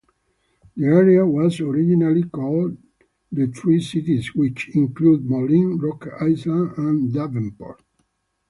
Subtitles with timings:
[0.75, 2.75] The area was originally called
[3.31, 7.83] the Tri-Cities which included Moline, Rock Island, and Davenport.